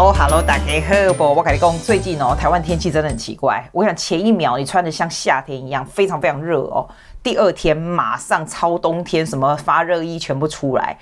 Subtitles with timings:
[0.00, 1.24] Hello，Hello，大家好不？
[1.24, 3.68] 我跟你讲，最近哦，台湾天气真的很奇怪。
[3.72, 6.88] 我想前一秒你穿的像夏天一样，非常非常热哦，
[7.20, 10.96] 第二天马上超冬天，什么发热衣全部出来。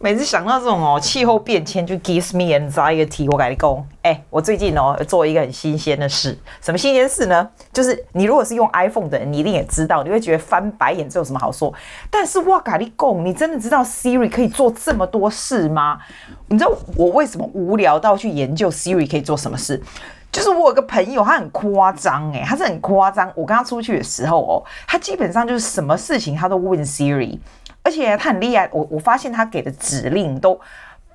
[0.00, 3.28] 每次想到这种哦气候变迁，就 gives me anxiety。
[3.28, 7.48] 我跟你讲，哎、我最近哦做一个很新鲜的事，什么新鲜事呢？
[7.72, 11.74] 就是你如果是用 iPhone 的人，你一定也知道，你会觉得翻白眼，这有什么好说？
[12.10, 15.98] 但是我跟你讲，你真的知道 Siri 可以做这么多事吗？
[16.46, 19.82] 你知道我为什么无聊到去研究 Siri 可以做什么事？
[20.30, 23.28] 就是我有个朋友，他很夸张诶，他是很夸张。
[23.34, 27.40] 我跟他出去的时候哦，他基本上就是什么事情他都问 Siri。
[27.88, 30.60] 而且他很厉害，我我发现他给的指令都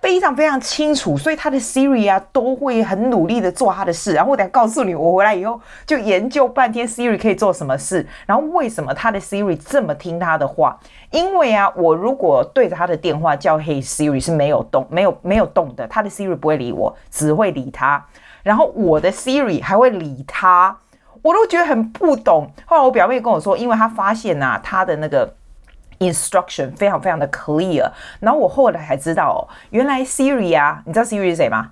[0.01, 4.13] 非常非常清楚，所以他的 Siri 啊都会很努力的做他的事。
[4.15, 10.79] 然后我等下告诉你，我回来以后就研究半天 Siri 可以做什么事，然后为什么他的 Siri 这么听他的话？
[11.11, 18.03] 因为啊，我如果对着他的电话叫 Hey Siri 是没有动，没有没有动的，他的 Siri 不会理我，只会理他。
[18.41, 20.75] 然后我的 Siri 还会理他，
[21.21, 22.51] 我都觉得很不懂。
[22.65, 25.35] 后来我表妹跟我说，因为他发现啊，他的那个。
[26.11, 31.71] Instruction 非常非常的 clear，然后我后来才知道，原来 Siri 啊，你知道 Siri 是谁吗？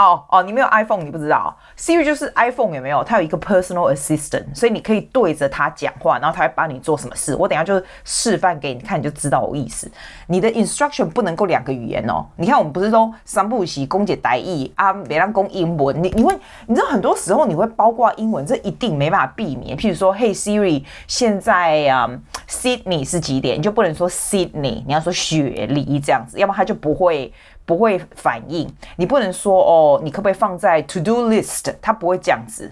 [0.00, 3.04] 哦哦，你没有 iPhone，你不知道 Siri 就是 iPhone 有没有？
[3.04, 7.36] 它有一个 personal assistant，所以你可以对着它讲话，然后它会帮你做什么事。
[7.36, 9.90] 我等下就示范给你看，你就知道我意思。
[10.26, 12.24] 你的 instruction 不能够两个语言哦。
[12.36, 16.02] 你看我们不是都三不五时公解台语啊，别让公英文。
[16.02, 16.34] 你你会
[16.66, 19.76] 你知道很多时候你会包括英文，这一定没办法避免。
[19.76, 22.08] 譬如说，Hey Siri，现在啊、
[22.48, 23.58] Sydney 是几点？
[23.58, 27.30] 你就不能说 Sydney，你要说雪梨这样子，要么它就不会。
[27.70, 31.72] 不会反应，你不能说哦，你可不可以放在 to do list？
[31.80, 32.68] 它不会这样子。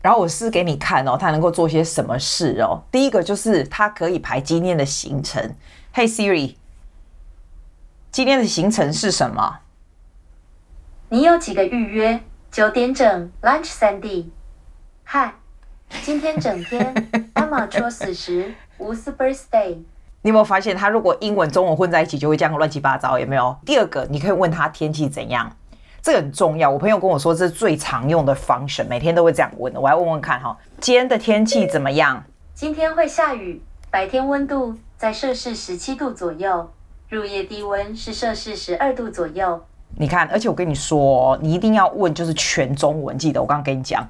[0.00, 2.82] 然后我试给你看哦，它能够做些什么事哦。
[2.90, 5.54] 第一个就是它可以排今天的行程。
[5.94, 6.54] Hey Siri，
[8.10, 9.58] 今天的行程是什么？
[11.10, 12.22] 你有几个预约？
[12.50, 14.32] 九点整，lunch 三 D。
[15.04, 15.34] 嗨，
[16.02, 16.94] 今天整天
[17.34, 19.76] Emma 戳死时无私 birthday。
[20.26, 23.16] 你有没有发现，他如果英文、中文混在一起，就会这样乱七八糟？
[23.16, 23.56] 有没有？
[23.64, 25.48] 第二个，你可以问他天气怎样，
[26.02, 26.68] 这个很重要。
[26.68, 29.80] 我朋友跟我说，这是最常用的 function，每天都会这样问的。
[29.80, 32.20] 我要问问看哈，今天的天气怎么样？
[32.54, 36.72] 今天会下雨，白天温度在摄氏十七度左右，
[37.08, 39.62] 入夜低温是摄氏十二度左右。
[39.96, 43.16] 你看，而且我跟你说，你一定要问，就是全中文。
[43.16, 44.04] 记得我刚刚跟你讲。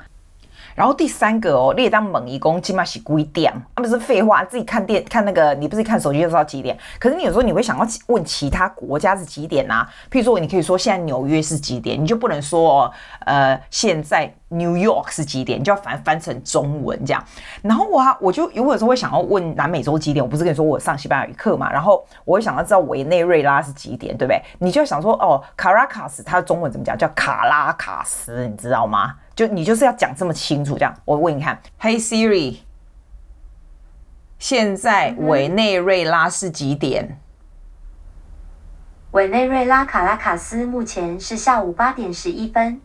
[0.76, 3.50] 然后第三个哦，列当猛一公，起码是几点？
[3.74, 6.78] 啊，不是废话，自己看电看那个，你不是看手机就知道几点？
[7.00, 9.88] 可是你有时候你会想要问其他国家是几点啊？
[10.10, 15.58] 譬如说，你可以说现在纽约是几点，你就不能说，呃，现在 New York 是几点？
[15.58, 17.24] 你就要翻翻成中文这样。
[17.62, 20.22] 然后我我就有的时候会想要问南美洲几点？
[20.22, 21.72] 我不是跟你说我上西班牙语课嘛？
[21.72, 24.42] 然后我会想要知道委内瑞拉是几点，对不对？
[24.58, 26.96] 你就想说哦，卡拉卡斯它的中文怎么讲？
[26.98, 29.14] 叫卡拉卡斯，你知道吗？
[29.36, 32.60] 就你就是要讲这么清楚，这样我问你看，Hey Siri，
[34.38, 37.20] 现在委内瑞拉是几点？
[39.10, 42.80] 委内瑞拉卡拉卡斯目前是下午八点十一分。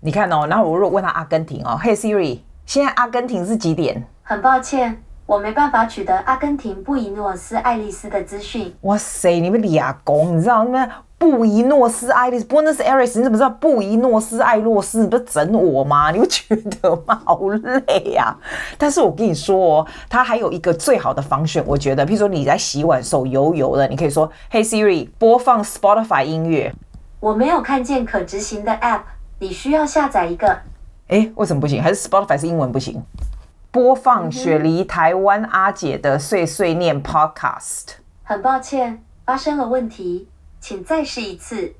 [0.00, 4.02] 你看哦，然后我如果问他阿根廷哦，Hey Siri，现在阿根廷是几点？
[4.22, 8.74] 很抱歉，我没办法取得阿根廷布宜诺斯艾利斯的资讯。
[8.80, 10.88] 哇塞，你们俩公，你知道吗？
[11.20, 15.02] 布宜诺斯艾利斯，Buenos Aires，你怎么知道布宜诺斯艾洛斯？
[15.02, 16.10] 你不是整我吗？
[16.12, 17.20] 你不觉得吗？
[17.26, 18.32] 好累呀、啊！
[18.78, 26.74] 但是我跟你说哦，它还有一个最好的 function，我觉得，譬如说你在洗碗手油油的，你可以说：“Hey Siri，播放 Spotify 音乐。”
[27.20, 29.02] 我没有看见可执行的 app，
[29.40, 30.60] 你需要下载一个。
[31.08, 31.82] 诶，为什么不行？
[31.82, 33.02] 还是 Spotify 是英文不行？
[33.70, 37.96] 播放雪梨台湾阿姐的碎碎念 Podcast。
[38.24, 40.29] 很抱歉，发生了问题。
[40.60, 41.72] 请再试一次。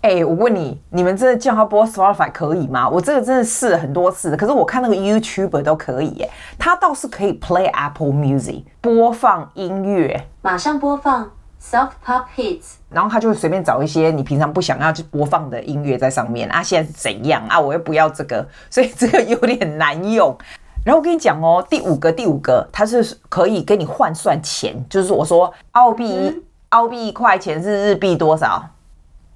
[0.00, 2.88] 哎、欸，我问你，你们真的叫他播 Spotify 可以吗？
[2.88, 6.30] 我这个真的试了很多次，可是我看那个 YouTuber 都可以耶。
[6.56, 16.62] 他倒是可以 Play Apple Music 播放音乐，马上播放 Soft Pop Hits，然后他就会随便找一些你平常不想要去播放的音乐在上面啊。
[16.62, 17.58] 现在是怎样啊？
[17.58, 20.32] 我又不要这个， 所以这个有点难用。
[20.84, 26.06] 然后我跟你讲哦，第五个，第五个，它是可以给你换算钱，就是我说澳币。
[26.06, 28.62] 嗯澳币一块钱是日币多少？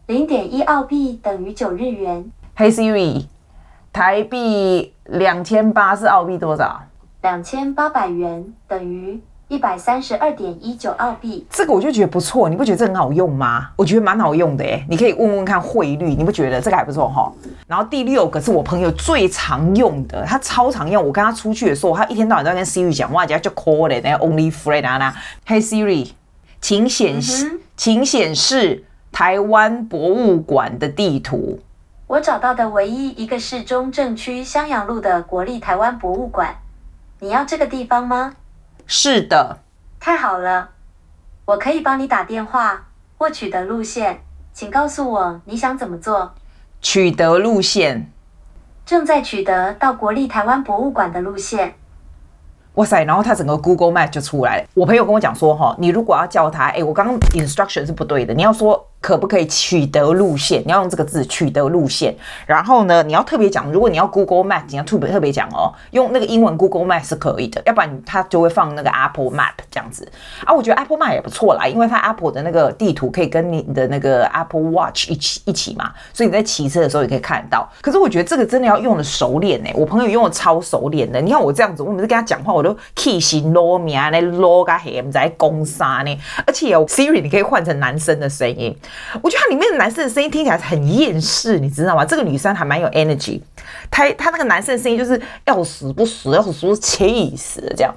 [0.07, 2.31] 零点一澳币等于九日元。
[2.55, 3.25] Hey Siri，
[3.91, 6.83] 台币两千八是澳币多少？
[7.23, 9.19] 两千八百元等于
[9.49, 11.47] 一百三十二点一九澳币。
[11.49, 13.71] 这个我就觉得不错，你不觉得这很好用吗？
[13.77, 17.33] 我觉得蛮好用的诶，你可以问问看汇率，你不觉得这个还不错哈？
[17.67, 21.03] 然后第六个是我朋友最常用的，他超常用。
[21.03, 25.15] 我跟他出去的时候，他一天到晚都在跟 Siri 讲话，人家就 call 的那个 Only Friend 啊
[25.47, 26.11] ，Hey Siri。
[26.63, 31.59] 请显示，请显示台湾博物馆的地图。
[32.07, 36.55] 我找到的唯一一个是中正区襄阳路的国立台湾博物馆。
[37.19, 38.37] 你要这个地方吗？
[38.87, 39.59] 是的。
[39.99, 40.71] 太好了，
[41.47, 42.87] 我可以帮你打电话
[43.19, 44.23] 或取得路线，
[44.53, 46.33] 请告诉我你想怎么做。
[46.81, 48.09] 取得路线。
[48.87, 51.75] 正在取得到国立台湾博物馆的路线。
[52.75, 53.05] 哇塞！
[53.05, 54.67] 然后他整个 Google Map 就出来了。
[54.75, 58.87] 我朋友跟我讲说，哈，你如果要叫他，哎，我刚刚 instruction 是不对的，你要说。
[59.03, 60.63] 可不可以取得路线？
[60.65, 62.17] 你要用这个字取得路线。
[62.47, 70.11] 然后呢，你要特别讲，如果你要 Google Map，你要特别特别讲哦，用那个英文 Google Map 是可以的，要不然它就会放那个 Apple Map 这样子
[70.47, 70.55] 啊。
[70.55, 77.69] 我觉得 Apple Map 也不错啦，因为它 Apple 的那个地图可以跟你的那个 Apple Watch 一起一起嘛，所以你在骑车的时候也可以看得到。
[77.81, 81.21] 可是我觉得这个真的要用的熟练呢、我朋友用的超熟练的。
[81.21, 86.17] 你看我这样子，我每次跟他讲话，我都 key 型 low 名呢 low 个黑在攻杀呢，
[86.47, 88.77] 而且有 Siri 你可以换成男生的声音，
[89.21, 89.83] 我觉得它里面的。
[89.83, 92.05] 男生的声音听起来很厌世，你知道吗？
[92.05, 93.41] 这个女生还蛮有 energy，
[93.91, 97.93] 她她那个男生的声音就是要死不死，要死气死这样。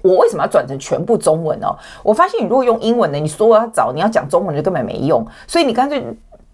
[0.00, 1.76] 我为什么要转成全部中文哦？
[2.02, 6.02] 我发现你如果用英文的，你说要找你要讲中文就根本没用，所以你干脆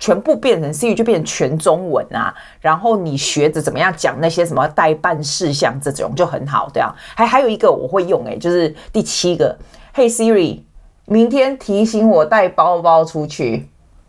[0.01, 2.35] 全部变成 Siri 就变成全中文啊。
[2.61, 6.93] 然后你学着怎么样讲那些什么待办事项这种就很好，对啊。
[7.15, 9.57] 还还有一个我会用诶，就是第七个
[9.95, 10.63] ，Hey Siri，
[11.11, 13.67] 明天提醒我带包包出去。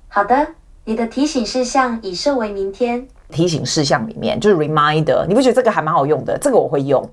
[0.09, 0.47] 好的，
[0.83, 3.07] 你的提醒事项已设为明天。
[3.29, 6.37] 提醒事项里面就是 reminder，你不觉得这个还蛮好用的？
[6.37, 7.09] 这个我会用。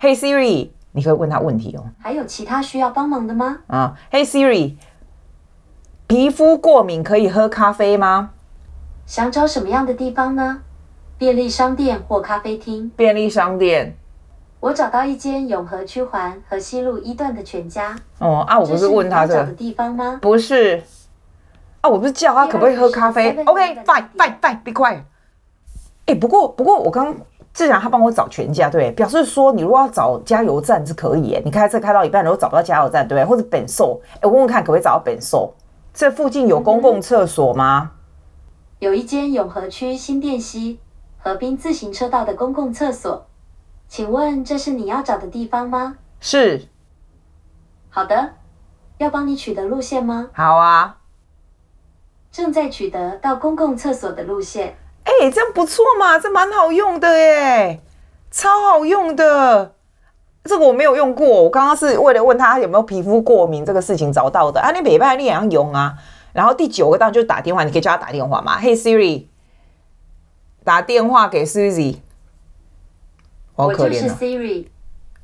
[0.00, 1.84] Hey Siri，你可以问他问题哦。
[1.98, 3.58] 还有其他需要帮忙的吗？
[3.66, 4.76] 啊，Hey Siri，
[6.06, 8.30] 皮肤过敏可以喝咖啡吗？
[9.06, 10.62] 想找什么样的地方呢？
[11.18, 12.92] 便利商店或咖啡厅？
[12.94, 13.96] 便利商店。
[14.66, 17.96] 我找到一间永和区环河西路一段的全家。
[18.18, 20.18] 哦啊，我不是问他这找的地方吗？
[20.20, 20.82] 不是。
[21.82, 25.02] 啊，我不是叫他可不可以喝咖啡？OK，fine，fine，fine，be quiet。
[26.06, 27.14] 哎，不过不过我刚
[27.52, 31.34] 既然他帮我找全家，对，表示说你如果要找加油站是可以。
[31.34, 35.54] 哎，你开车开到一半，如果找不到加油站，对，或者本寿，哎，我问问看可不可以找到本寿？
[35.94, 37.92] 这附近有公共厕所吗？
[38.80, 40.80] 有一间永和区新店西
[41.18, 43.26] 河滨自行车道的公共厕所，
[43.88, 45.96] 请问这是你要找的地方吗？
[46.20, 46.68] 是。
[47.88, 48.34] 好的，
[48.98, 50.28] 要帮你取得路线吗？
[50.32, 50.98] 好啊。
[52.30, 54.76] 正在取得到公共厕所的路线。
[55.04, 57.80] 哎、欸，这样不错嘛，这蛮好用的耶，
[58.30, 59.74] 超好用的。
[60.44, 64.60] 这个我没有用过，我刚刚是为了问他有没有皮肤过敏这个事情找到的。
[64.60, 65.94] 啊，你北派你也要用啊。
[66.32, 68.60] 然后第九个当然就是打电话，你可以叫他打电话嘛。
[68.60, 69.26] Hey Siri，
[70.62, 72.00] 打电话给 Susie。
[73.56, 74.66] 好可怜、哦、我就是 Siri。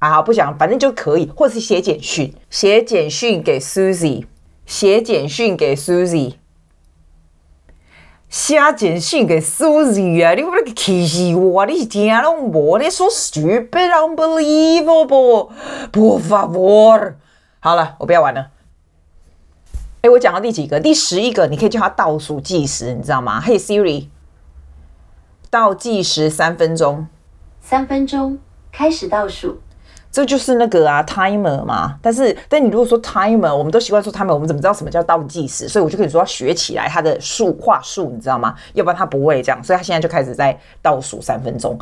[0.00, 4.24] 啊，不想，反正就可以，或者是写简讯，写简讯给 Susie，
[4.66, 6.34] 写简讯给 Susie。
[8.28, 10.32] 写简讯给 Susie 啊！
[10.32, 11.66] 你不要气死我！
[11.66, 12.78] 你是听拢无？
[12.78, 15.50] 你说 stupid unbelievable
[15.92, 17.12] por favor。
[17.60, 18.48] 好了，我不要玩了。
[20.00, 20.80] 哎，我讲到第几个？
[20.80, 24.06] 第十一个，你可以叫他倒数计时，你知道吗？Hey Siri，
[25.50, 27.06] 倒计时三分钟。
[27.62, 28.36] 三分钟，
[28.70, 29.58] 开始倒数。
[30.10, 31.96] 这就是那个啊，timer 嘛。
[32.02, 35.66] 但是，但你如果说 timer，我们都习惯说 timer，我们怎么知道什么叫倒计时？
[35.66, 38.54] 所以我就跟你说要学起来它的数话术，你知道吗？
[38.74, 39.64] 要不然他不会这样。
[39.64, 41.78] 所以他现在就开始在倒数三分钟。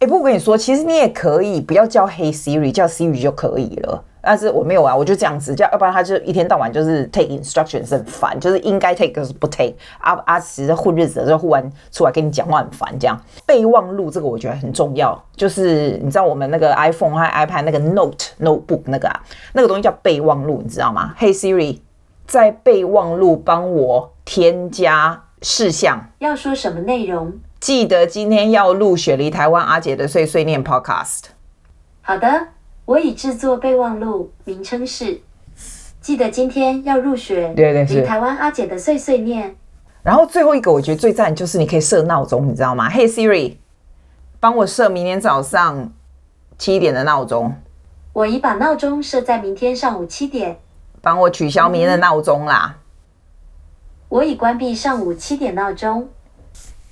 [0.00, 4.04] 哎，不过我跟你说，其实你也可以不要叫 Hey Siri，叫 Siri 就可以了。
[4.26, 9.72] 但是我没有啊，我就这样子叫，要不然他就一天到晚就是 take instructions 很烦，就是应该 take 可是不 take。
[10.00, 13.16] 阿阿其实混日子的时候忽然出来跟你讲话很烦，这样
[13.46, 21.78] 备忘录这个我觉得很重要，就是你知道我们那个 iPhone 和 iPad 那个 Note Notebook 那个啊，那个东西叫备忘录，你知道吗？Hey Siri，
[22.26, 27.32] 在备忘录帮我添加事项，要说什么内容？
[27.60, 31.26] 记得今天要录雪梨台湾阿姐的碎碎念 Podcast。
[32.02, 32.55] 好的。
[32.86, 35.20] 我已制作备忘录，名称是
[36.00, 37.52] “记得今天要入学”。
[37.54, 39.56] 对对是，台湾阿姐的碎碎念。
[40.04, 43.56] 然后最后一个，我觉得最赞就是你可以设闹钟，你知道吗？Hey Siri，
[44.38, 45.92] 帮我设明天早上
[46.56, 47.52] 七点的闹钟。
[48.12, 50.58] 我已把闹钟设在明天上午七点。
[51.02, 52.78] 帮我取消明天的闹钟啦。
[54.08, 56.08] 我已关闭上午七点闹钟。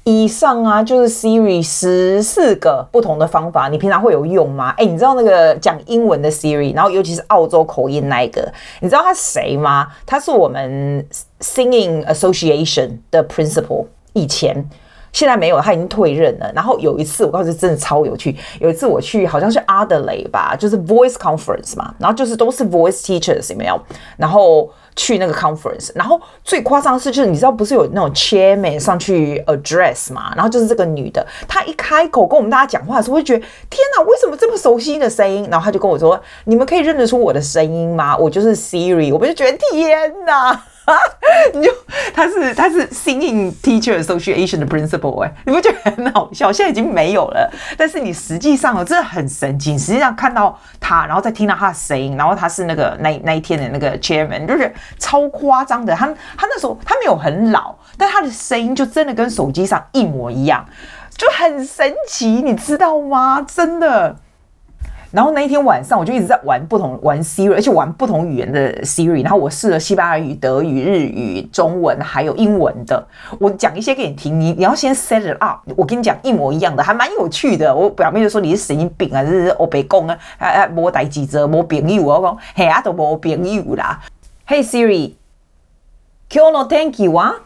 [0.04, 4.74] 以上啊，就是 Siri 十四个不同的方法，你平常会有用吗？
[4.76, 8.46] 诶，你知道那个讲英文的 Siri，然后尤其是澳洲口音那一个，
[8.80, 9.88] 你知道他是谁吗？
[10.04, 11.06] 他是我们
[11.40, 14.68] Singing Association 的 Principal，以前
[15.14, 16.52] 现在没有，他已经退任了。
[16.54, 18.36] 然后有一次，我告诉你，真的超有趣。
[18.60, 23.80] 有一次我去，好像是阿德雷吧，就是 Voice Conference 嘛，然后就是都是 Voice Teachers 有没有？
[24.16, 30.32] 然后去那个 Conference，然后最夸张的是，就是你知道不是有那种 Chairman 上去 Address 嘛？
[30.34, 33.38] 然后就是这个女的，她一开口跟我们大家讲话的时候，会觉得
[33.70, 35.46] 天哪，为什么这么熟悉的声音？
[35.48, 38.16] 然后她就跟我说：“你们可以认得出我的声音吗？
[38.16, 40.64] 我就是 Siri。”我们就觉得天哪！
[40.84, 40.94] 啊！
[41.54, 41.70] 你就
[42.14, 46.52] 他是他是 Singing Teacher Association 的 Principal 哎，你不觉得很好笑？
[46.52, 49.78] 现在已经没有了，但是你实际上哦，真的很神奇。
[49.78, 55.94] 实际上看到他，然后再听到他的声音，然后他是那个那那一天的那个 Chairman，就是超夸张的。
[55.94, 60.64] 他他那时候他没有很老，但他的声音就真的跟手机上一模一样，
[61.16, 63.44] 就很神奇，你知道吗？
[63.48, 64.16] 真的。
[65.13, 69.23] 然后那一天晚上，我就一直在玩不同玩 Siri，而且玩不同语言的 Siri。
[69.23, 73.07] 然后我试了西班牙语、德语、日语、中文，还有英文的。
[73.39, 75.61] 我讲一些给你听，你你要先 set it up。
[75.75, 77.75] 我跟你讲一模一样的，还蛮有趣的。
[77.75, 82.03] 我表妹就说你是神经病啊，是欧北共啊，啊啊，没代志做，没朋友。
[82.03, 83.99] 我讲嘿啊，都没朋友啦。
[84.47, 85.15] Hey Siri，
[86.29, 87.37] 今日の天気は？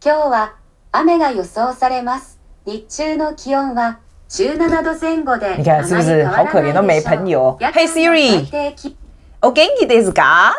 [0.00, 0.50] 今日は
[0.92, 2.38] 雨が予想されます。
[2.64, 3.98] 日中の気温は
[4.30, 5.56] 17度前后で。
[5.56, 7.56] 你看是不是好可怜，都没朋友。
[7.60, 8.94] Hey Siri，
[9.40, 10.52] お元気ですか？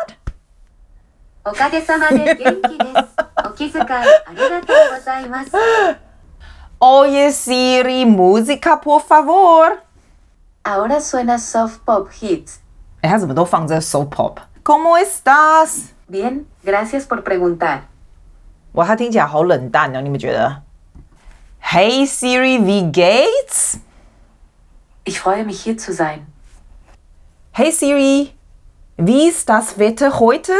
[1.44, 3.08] おかげさまで元気です。
[3.44, 5.50] お気遣いありがとうございます。
[6.80, 9.78] Oye Siri, música por favor.
[10.62, 12.60] Ahora suena soft pop hits.
[13.00, 15.92] 哎，他怎么都放这 soft pop？¿Cómo estás?
[16.10, 17.80] Bien, gracias por preguntar.
[18.72, 20.61] 哇，他听起来好冷淡哦，你们觉得
[21.62, 23.78] ？Hey Siri, wie geht's?
[25.04, 26.26] Ich freue mich hier zu sein.
[27.52, 28.32] Hey Siri,
[28.96, 30.52] wie ist das Wetter heute?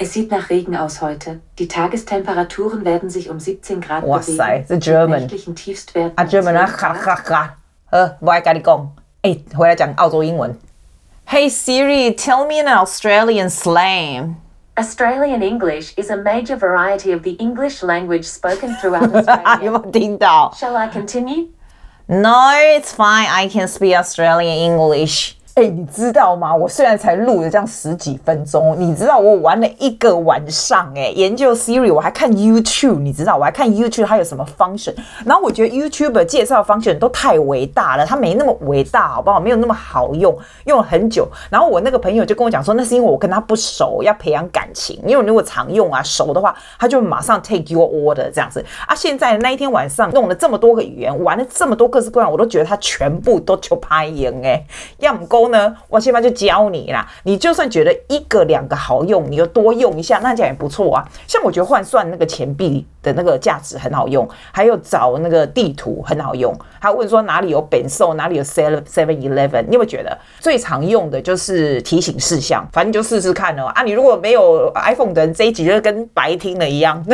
[0.00, 1.40] Es sieht nach Regen aus heute.
[1.58, 4.36] Die Tagestemperaturen werden sich um 17 Grad Wow, bewegen.
[4.36, 5.20] sei, the mit German.
[5.22, 7.04] nächtlichen Tiefstwerten 啊 um German 啊， 12哈 Grad.
[7.04, 7.56] 哈哈。
[7.90, 10.56] 呃，我来跟你讲，哎，回来讲澳洲英文。
[11.26, 14.36] Hey Siri, tell me an Australian slang.
[14.76, 19.12] Australian English is a major variety of the English language spoken throughout
[19.42, 19.82] 啊，有 Australia.
[19.82, 21.48] 没有听到 Shall I continue?
[22.06, 23.26] ？No, it's fine.
[23.28, 25.34] I can speak Australian English.
[25.55, 26.55] 哎，你知道吗？
[26.55, 39.39] 我虽然才录了这样十几分钟，你知道我玩了一个晚上哎，研究 Siri，我还看 YouTube，你知道我还看 YouTube 它有什么 function，然后我觉得 YouTube 介绍 function 都太伟大了，它没那么伟大，好不好？
[39.39, 41.27] 没有那么好用，用了很久。
[41.51, 48.95] 然后我那个朋友就跟我讲说，那是因为我跟他不熟，要培养感情，因为如果常用啊熟的话，他就马上 take your order 这样子啊。
[48.95, 54.59] 现在那一天晚上弄了这么多个语言，玩了这么多各式各样，我都觉得他全部都就拍赢哎，
[54.97, 55.42] 要么够。
[55.49, 57.07] 呢，我现在就教你啦。
[57.23, 61.05] 你就算觉得一个两个好用，你就多用一下，那这样也不错啊。
[61.27, 69.65] 像我觉得换算那个钱币的那个价值很好用，还有找那个地图很好用，还问说哪里有本寿，哪里有 Seven Seven Eleven。
[69.67, 72.67] 你有没有觉得最常用的就是提醒事项？
[72.71, 73.65] 反正就试试看哦。
[73.67, 77.03] 啊，你如果没有 iPhone 的人，这一集就跟白听了一样。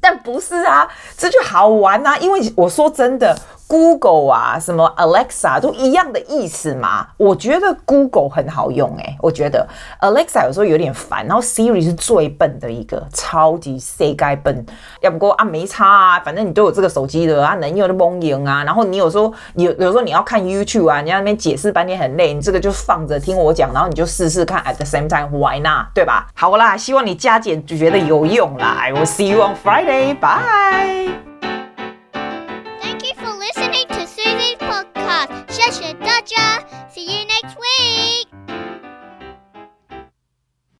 [0.00, 2.18] 但不是啊，这就好玩啊。
[2.18, 3.36] 因为我说真的。
[3.66, 7.06] Google 啊，什么 Alexa 都一样的意思嘛。
[7.16, 9.66] 我觉得 Google 很好用诶、我觉得
[10.00, 14.64] Alexa 有时候有点烦，然后 Siri 是最笨的一个，超级世界笨。
[15.00, 18.62] 要不过啊，没差啊，反正你都有这个手机的啊，能用就蒙用啊。
[18.64, 24.62] 然后你有时候有有时候你要看 YouTube 啊，你在那边解释半天很累，你这个就放着听我讲，然后你就试试看。
[24.64, 25.88] At the same time，why not？
[25.94, 26.28] 对吧？
[26.34, 28.76] 好啦，希望你加减就觉得有用啦。
[28.78, 31.33] I will see you on Friday，bye。